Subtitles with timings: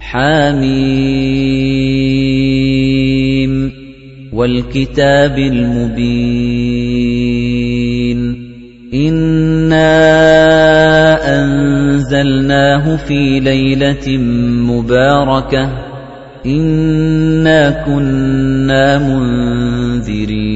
[0.00, 0.62] حم
[4.32, 6.06] وَالْكِتَابِ الْمُبِينِ.
[8.94, 9.98] إِنَّا
[11.42, 14.18] أَنزَلْنَاهُ فِي لَيْلَةٍ
[14.62, 15.70] مُّبَارَكَةٍ.
[16.46, 20.55] إِنَّا كُنَّا مُنذِرِينَ.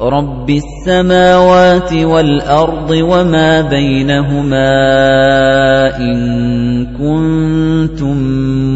[0.00, 4.68] رَبِّ السَّمَاوَاتِ وَالْأَرْضِ وَمَا بَيْنَهُمَا
[5.98, 8.16] إِن كُنتُم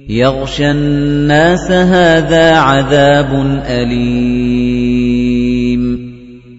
[0.09, 6.07] يَغْشَى النَّاسَ هَٰذَا عَذَابٌ أَلِيمٌ.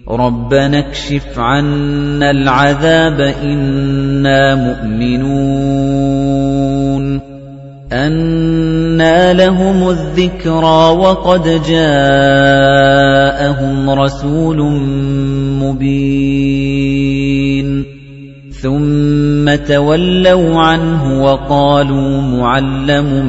[0.09, 7.38] رَبَّنَا اكْشِفْ عَنَّا الْعَذَابَ إِنَّا مُؤْمِنُونَ.
[7.89, 12.69] أَنَّىٰ لَهُمُ الذِّكْرَىٰ وَقَدْ جَاءَهُمْ
[13.89, 14.57] رَسُولٌ
[15.57, 16.89] مُّبِينٌ
[18.61, 23.25] ثُمَّ تَوَلَّوْا عَنْهُ وَقَالُوا مُعَلَّمٌ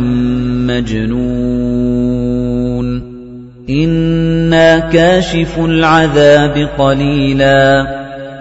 [0.67, 2.31] مَّجْنُونٌ
[3.71, 7.87] إِنَّا كَاشِفُو الْعَذَابِ قَلِيلًا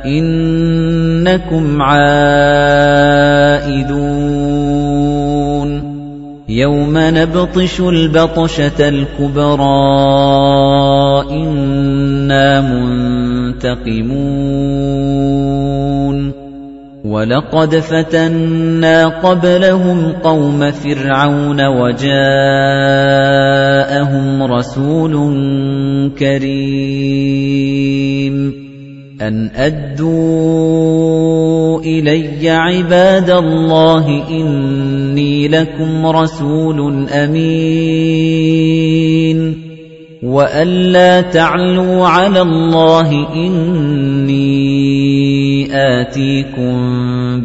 [0.05, 2.49] إِنَّكُمْ عَائِدُونَ
[6.49, 9.65] يَوْمَ نَبْطِشُ الْبَطْشَةَ الْكُبْرَىٰ
[11.31, 14.19] إِنَّا مُنتَقِمُونَ.
[17.05, 22.13] وَلَقَدْ فَتَنَّا قَبْلَهُمْ قَوْمَ فِرْعَوْنَ وَجَاءَهُمْ
[24.43, 25.13] رَسُولٌ
[26.19, 28.53] كَرِيمٌ.
[29.21, 31.28] أَنْ أَدُّوا
[31.89, 39.57] إِلَيَّ عِبَادَ اللَّهِ إِنِّي لَكُمْ رَسُولٌ أَمِينٌ.
[40.23, 44.39] وَأَلَّا تَعْلُوا عَلَى اللَّهِ إِنِّي
[45.71, 46.75] آتِيكُم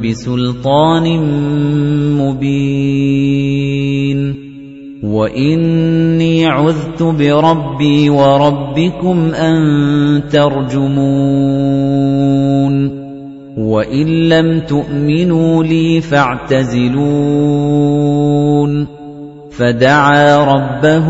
[0.01, 1.21] بِسُلْطَانٍ
[2.19, 4.35] مُّبِينٍ.
[5.05, 13.04] وَإِنِّي عُذْتُ بِرَبِّي وَرَبِّكُمْ أَن تَرْجُمُونِ.
[13.57, 17.05] وَإِن لَّمْ تُؤْمِنُوا لِي فَاعْتَزِلُونِ
[19.55, 21.07] فَدَعَا رَبَّهُ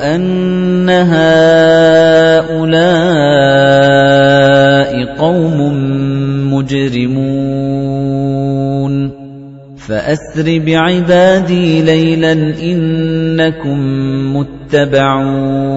[0.00, 1.36] أَنَّ هَٰؤُلَاءِ
[5.18, 5.58] قَوْمٌ
[6.54, 7.66] مُّجْرِمُونَ
[9.76, 12.32] فَأَسْرِ بِعِبَادِي لَيْلًا
[12.62, 13.78] إِنَّكُم
[14.36, 15.76] مُّتَّبَعُونَ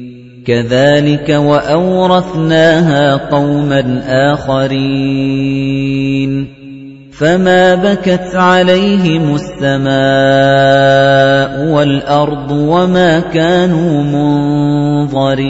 [0.45, 4.03] كَذَلِكَ وَأَوْرَثْنَاهَا قَوْمًا
[4.33, 4.71] آخَرِينَ.
[7.11, 9.91] فَمَا بَكَتْ عَلَيْهِمُ السَّمَاءُ
[11.73, 15.41] وَالْأَرْضُ وَمَا كَانُوا مُنظَرِينَ.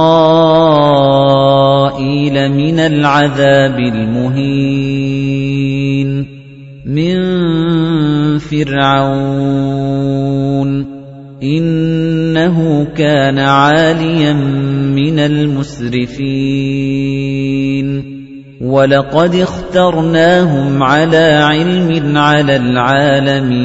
[2.52, 5.06] مِنَ الْعَذَابِ الْمُهِينِ.
[6.86, 7.16] مِن
[8.40, 9.46] فِرْعَوْنَ.
[11.44, 14.34] إِنَّهُ كَانَ عَالِيًا
[14.96, 16.26] مِنَ الْمُسْرِفِينَ.
[18.62, 23.56] وَلَقَدِ اخْتَرْنَاهُمْ عَلَىٰ عِلْمٍ عَلَى الْعَالَمِينَ.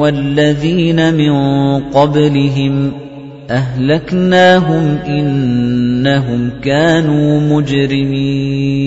[0.00, 1.32] وَالَّذِينَ مِن
[1.91, 2.94] قَبْلِهِمْ ۚ
[3.50, 8.79] أَهْلَكْنَاهُمْ إِنَّهُمْ كَانُوا مُجْرِمِينَ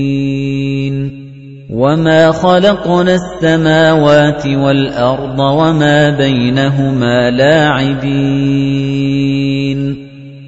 [1.69, 8.51] وَمَا خَلَقْنَا السَّمَاوَاتِ وَالْأَرْضَ وَمَا بَيْنَهُمَا لَاعِبِينَ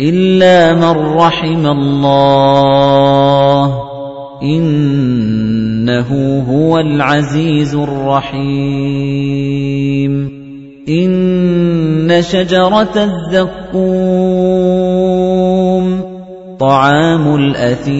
[0.00, 3.66] إِلَّا مَن رَّحِمَ اللَّهُ
[4.42, 8.44] إِنَّهُ هُوَ الْعَزِيزُ الرَّحِيمُ
[10.88, 13.84] إِنَّ شَجَرَتَ الزَّقُّومِ
[16.58, 17.94] طَعَامُ الْأَثِيمِ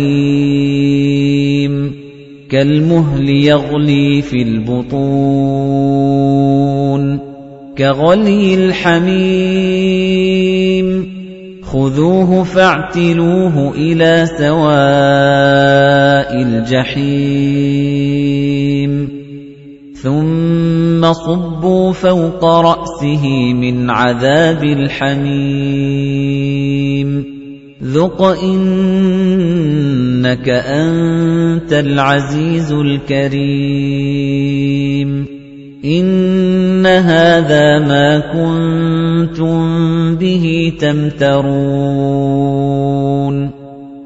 [2.51, 4.95] كَالْمُهْلِ يَغْلِي فِي الْبُطُونِ
[7.79, 10.35] كَغَلْيِ الْحَمِيمِ
[11.67, 19.09] خُذُوهُ فَاعْتِلُوهُ إِلَى سَوَاءِ الْجَحِيمِ.
[20.03, 27.25] ثُمَّ صُبُّوا فَوْقَ رَأْسِهِ مِنْ عَذَابِ الْحَمِيمِ.
[27.85, 35.27] ذُقْ إِنَّكَ أَنتَ الْعَزِيزُ الْكَرِيمُ.
[37.35, 39.57] هَذَا مَا كُنتُم
[40.17, 41.35] بِهِ تَمْتَرُونَ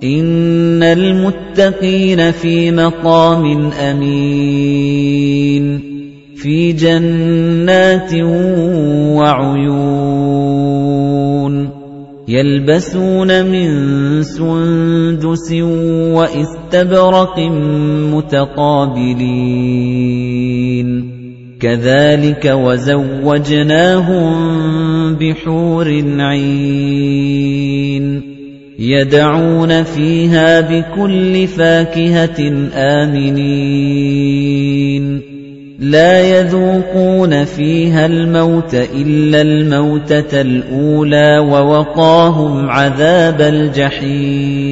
[0.04, 5.64] إِنَّ الْمُتَّقِينَ فِي مَقَامٍ أَمِينٍ
[6.36, 8.14] فِي جَنَّاتٍ
[9.20, 10.48] وَعُيُونٍ
[12.28, 13.69] يَلْبَسُونَ مِن
[14.22, 15.52] سُندُسٍ
[16.16, 17.38] وَإِسْتَبْرَقٍ
[18.14, 19.28] مُتَقَابِلِينَ
[21.60, 24.34] كَذَلِكَ وَزَوَّجْنَاهُم
[25.14, 28.22] بِحُورٍ عِينٍ
[28.78, 34.28] يَدْعُونَ فِيهَا بِكُلِّ فَاكِهَةٍ آمِنِينَ.
[35.78, 44.69] لَا يَذُوقُونَ فِيهَا الْمَوْتَ إِلَّا الْمَوْتَةَ الْأُولَى وَوَقَاهُمْ عَذَابَ الْجَحِيمِ.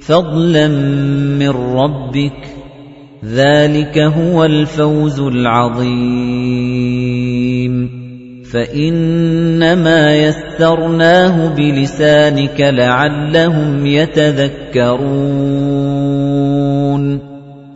[0.00, 0.68] فَضْلًا
[1.38, 2.59] مِّن رَّبِّكَ
[3.24, 5.90] ذَلِكَ هُوَ الْفَوْزُ الْعَظِيمُ
[8.52, 15.10] فَإِنَّمَا يَسَّرْنَاهُ بِلِسَانِكَ لَعَلَّهُمْ يَتَذَكَّرُونَ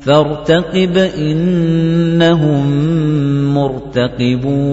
[0.00, 2.66] فَارْتَقِبْ إِنَّهُم
[3.54, 4.64] مُّرْتَقِبُونَ